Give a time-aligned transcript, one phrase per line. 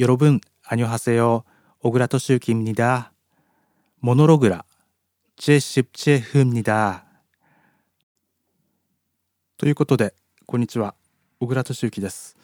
[0.00, 1.42] 여러분 안녕하세요.
[1.82, 3.12] 오그라 토슈키입니다.
[4.00, 4.64] 모노로그라
[5.38, 7.04] 77分입니다.
[9.56, 10.14] ということで、
[10.46, 10.94] こんにちは。
[11.40, 12.36] 小倉敏之です。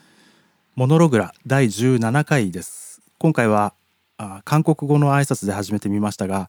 [0.75, 3.03] モノログラ第17回です。
[3.19, 3.75] 今回は
[4.17, 6.49] あ韓国語の挨拶で始めてみましたが、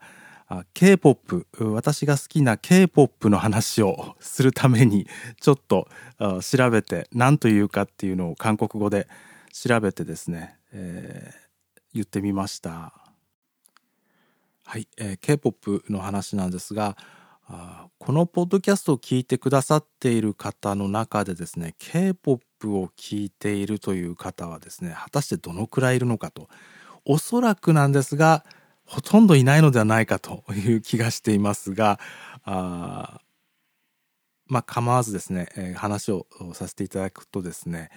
[0.73, 5.07] K-POP 私が好きな K-POP の話をするために
[5.41, 5.87] ちょっと
[6.41, 9.07] 調べて何というかっていうのを韓国語で
[9.51, 12.92] 調べてですね、 えー、言ってみました。
[14.64, 16.96] はい、えー、K-POP の話なんですが
[17.46, 26.48] あこのポッドキャストを聞いてくださっている方の中でですね K-POP を聞いているという方はですね果たしてどのくらいいるのかと
[27.06, 28.44] おそらくなんですが
[28.84, 31.98] ほとんどいないのではないかという気がしていますが
[32.44, 33.22] あ
[34.46, 37.88] まあ構わずですね、えー、話をさせていただくとですね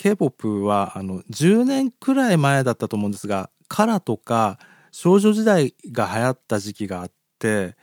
[0.00, 4.58] K-POP はあの10年くらい前だったと思うんですがカラとか
[4.92, 7.76] 少女時代が流行った時期があって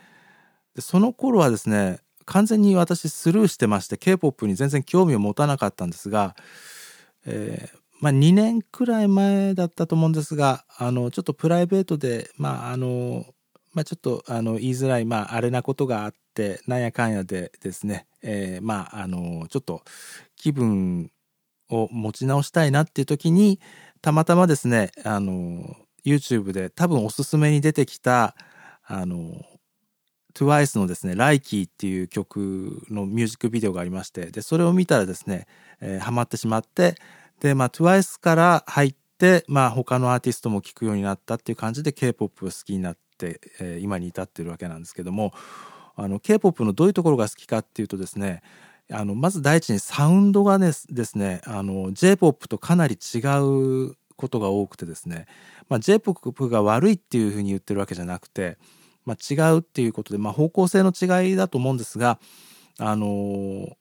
[0.74, 6.34] でその頃はですね完全に私スルーしてまして K-POP に全然興味を持たなかったんですが、
[7.24, 13.26] えー、まあ、2年くらい前だったと思うんですがあのちょっとプライベートでまああの
[13.74, 19.82] まあ、ちょっとあの言いづらい、まあ、あれなことがあってなんやかんやでですね、えー、まああのちょっと
[20.34, 21.12] 気分
[21.68, 23.60] を持ち直したいなっていう時に
[24.00, 28.34] たまたまですねあの YouTube で多分おすすめに出てきた
[28.86, 29.44] あの
[30.34, 35.46] TWICE のですね「ライキーっていう曲のミュージックビデオがありましてでそれを見たらですね、
[35.80, 36.94] えー、ハマってしまって
[37.40, 45.32] でまあ TWICE から入ってまあ他のアーティストも聴くようになったっていう感じで K-POP を好きになって、えー、今に至ってるわけなんですけども
[45.96, 48.42] あの K-POP のどういうところが好きかっていうとですね
[48.90, 55.26] あのまず第一にサウンドがですねあの J-POP とかなり違うことが多くてですね、
[55.68, 58.58] まあ、J-POP が悪いっていうふうに言ってるわけじゃなくて、
[59.04, 62.18] まあ、違うっていうことで、まあ、方向性の違いだと思うんですが
[62.78, 63.76] あの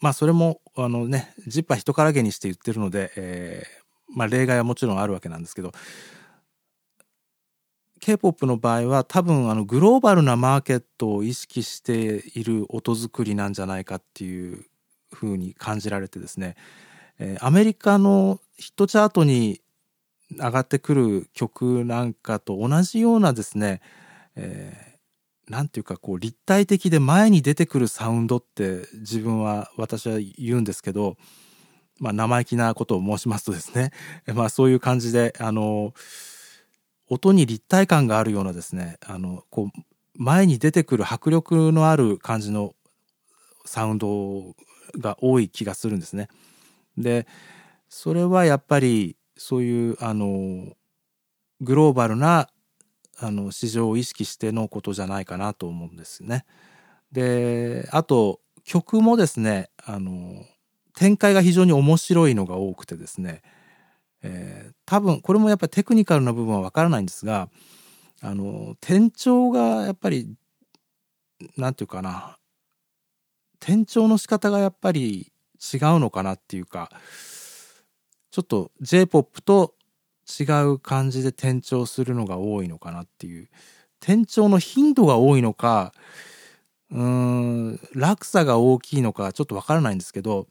[0.00, 5.72] まあそれもあのねジッパー人からげにして言ってるので、えー、まあ、例外はもちろんあるわけなんですけど
[8.00, 14.66] K-POP の場合は多分あのグローバルなマーケットを意識している音作りなんじゃないかっていう
[15.12, 16.56] ふうに感じられてですね、
[17.18, 19.60] えー、アメリカのヒットチャートに
[20.30, 23.80] 上がってくる曲なんかと同じようなですね、
[24.34, 31.16] えー、なんていうかこう立体的で前に出てくるサウンドって自分は私は言うんですけど、
[32.00, 33.92] まあ、生意気なことを申しますとですね、
[34.34, 35.94] まあ、そういう感じであの
[37.08, 39.80] 音に立体感があるようなですねあのこう
[40.14, 42.74] 前に出てくる迫力のある感じの
[43.64, 44.54] サウンド
[44.98, 46.28] が多い気がするんですね。
[46.96, 47.26] で
[47.88, 50.72] それはやっぱりそういうあの
[51.60, 52.48] グローバルな
[53.18, 56.44] あの市場を意識してのことじゃないかなと思うんですね。
[57.12, 60.44] であと曲もですねあの
[60.94, 63.42] 展開が非常に面白いのが多くてですね
[64.26, 67.48] えー、多分これもやっぱりテクニカルな部分はわからないんですが
[68.22, 70.34] あの転調がやっぱり
[71.56, 72.38] 何て言うかな。
[73.62, 75.32] 転調の仕方がやっぱり
[75.72, 76.90] 違うのかなっていうか
[78.30, 79.74] ちょっと J-POP と
[80.38, 83.48] 違う感じで転調するのが多いのかなっていう。
[84.00, 85.92] 転調の頻度が多いのか
[86.90, 90.46] うーん落差が大きいのかちょっとわからないんですけど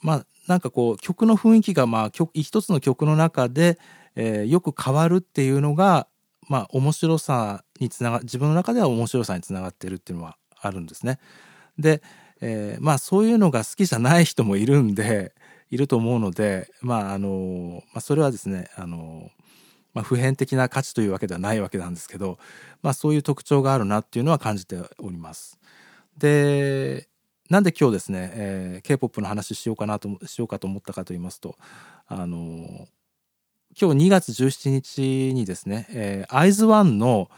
[0.00, 3.78] まあなんかこう曲の雰囲気がまあ一つの曲の中で、
[4.14, 6.06] えー、よく変わるっていうのが
[6.48, 11.18] まあ面白さにつなが自分の中では面白さにつながってるっていうのはあるんですね。
[11.78, 12.02] で、
[12.40, 15.34] えー、まあそういうのが好きじゃない人もいるんで
[15.70, 19.30] いると思うのでまああの、まあ、それはですねあの、
[19.94, 22.38] まあ、普遍的な価値というわけではないわけなんですけど、
[22.82, 25.58] まあ、そういう特徴があるなっていうのは感じております。
[26.18, 27.08] で
[27.48, 31.56] なんで今日ですね、えー、K-POP の話しようかなとしようかと思ったかと言いますと
[32.06, 32.86] あのー、
[33.80, 37.30] 今日2月17日にですね、えー、アイズワンの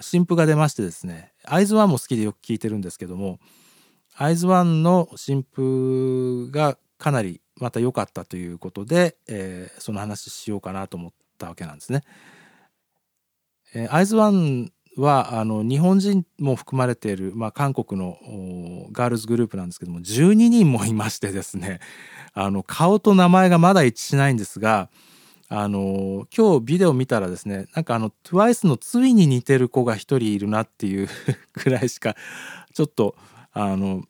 [0.00, 3.38] 新譜が出ましてですねアイズワンも好きでよく聞いてるんですけども
[4.16, 12.02] アイズワンの新譜がかなりまた良かったということで、えー、その話しようかなと思ったわけなんですね。
[13.74, 18.18] えー、アイズワンはあの日本人も含まれている、まあ、韓国の
[18.92, 21.80] ガールズグループなんですけども12人もいましてですね
[22.32, 24.88] あの顔と名前がまだ一致しないんですが
[25.48, 31.08] あの今日ビデオ見たらですねなんかあの TWICE のついに似てる子が一人いるなっていう
[31.52, 32.16] くらいしか
[32.72, 33.14] ちょっと
[33.52, 34.04] あの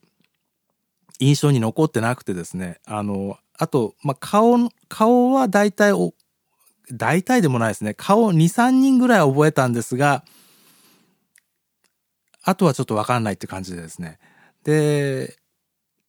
[1.18, 6.12] 印象に残ってなくてですね、あの、あと、まあ、顔、顔は大体お、
[6.92, 7.94] 大体でもないですね。
[7.94, 10.24] 顔2、3人ぐらい覚えたんですが、
[12.44, 14.18] あとはちょっとわかんないって感じでですね。
[14.64, 15.36] で、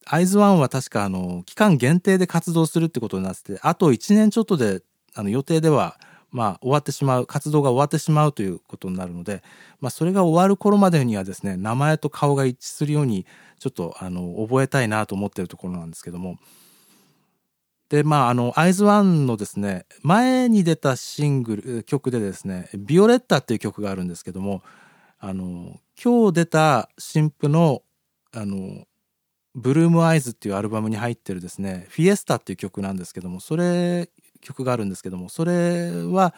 [0.05, 4.81] アイズワンは確かあの、期間限定で活動するってことになってて、あと1年ちょっとで、
[5.15, 5.97] あの、予定では、
[6.31, 9.41] まあ、終わってしまう、活動が終わってしまうということになるので、
[9.79, 13.25] まあ、それが終わる頃までにはですね、名前と顔が一致するように、
[13.59, 16.37] ちょっと、あの、覚えたいなと思ってるところなんですけども、
[17.89, 24.61] で、まあ、あの、アイズワンのですね、前に出たシングル、曲でですね、ビオレッタっていう曲があるんですけども、
[25.19, 27.81] あの、今日出た新譜の、
[28.33, 28.85] あの、
[29.55, 34.09] ブルームアイズっていうアルバムに入ってるですね、フィエスタっていう曲なんですけども、それ、
[34.41, 36.35] 曲があるんですけども、それは、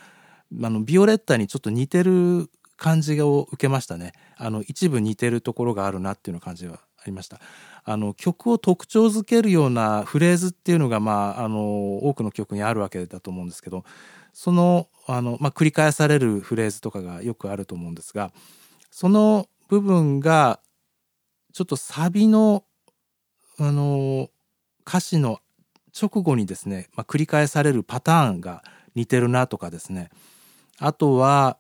[0.64, 4.14] あの、ビオレッタにちょっと似てる感じを受けましたね。
[4.38, 7.40] あの、一部似てるところがあるなっていうような感じはありました。
[7.84, 13.84] あの、曲を特徴づけるようなフレーズっていうのが、まあ、あの、多くの曲にあるわけだと思うんですけど、
[14.32, 18.32] その、あの、まあ、繰り返されるフレーズとかがよくあると思うんですが、
[19.00, 20.60] その部分が、
[21.54, 22.64] ちょっとサビの
[23.60, 24.30] あの
[24.88, 25.40] 歌詞の
[25.96, 28.64] 直後にですね、まあ、繰り返されるパターンが
[28.96, 30.10] 似てるなとかですね。
[30.80, 31.60] あとは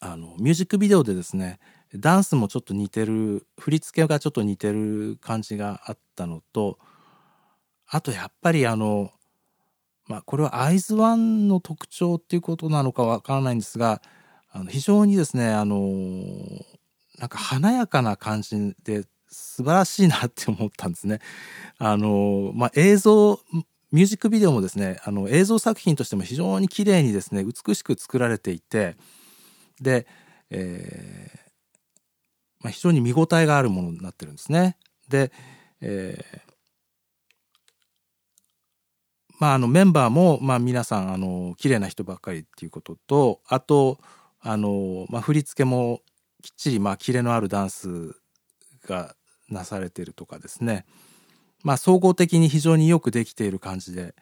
[0.00, 1.58] あのミュージックビデオでですね
[1.94, 6.78] ダンスもちょっと似てる振り付けがちょっと似てる感じがあったのと
[7.86, 9.10] あとやっぱりあの
[10.06, 14.02] まあこれはアイズワンの特徴っていうことなのかわからないんですが
[14.50, 15.78] あの非常にですねあの
[17.18, 21.20] なんか華やかな感じで素晴らしいなって思ったんですね。
[21.78, 23.40] あの、まあ、映像、
[23.92, 28.96] ミュージックビデオもですね、あの映像作品としても非常に綺麗にですね、美しく作られていて、
[29.80, 30.06] で、
[30.50, 31.38] えー、
[32.60, 34.76] まあ、非常に見応えがあるものになってるんですね。
[35.08, 35.30] で、
[35.80, 36.40] えー、
[39.38, 43.98] まあ、あのメンバーも、まあ、皆さんあの綺麗な人ばっかりっていうこととあと
[44.48, 46.00] あの、まあ、振り付けも
[46.42, 48.16] きっちり、まあ、キレのあるダンス
[48.86, 49.14] が
[49.50, 50.86] なされているとかですね
[51.62, 54.14] まあ総合的に非常によくできている感じで、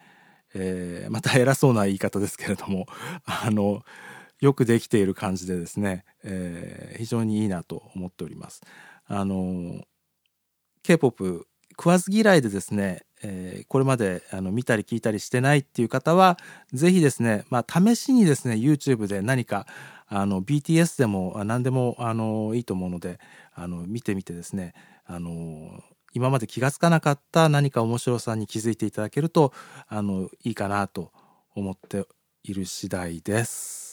[0.53, 2.87] えー、また偉そうな言い方ですけれども
[3.25, 3.83] あの
[4.41, 8.61] よくできている感じでですね、えー、非常にいいなと思っております。
[9.05, 9.81] あの
[10.83, 16.37] K-POP 食わず嫌いでですね、えー、これまであの見たり聞いたりしてないっていう方は
[16.73, 19.67] 是非ですね、まあ、試しにですね YouTube で何か
[20.07, 23.19] あの BTS でも何でもあのいいと思うので
[23.53, 24.73] あの見てみてですね
[25.05, 25.83] あの
[26.13, 29.53] 今まで気が付かなかった何か面白さに気づいていただけると
[29.87, 31.11] あのいいかなと
[31.55, 32.05] 思って
[32.43, 33.86] いる次第です。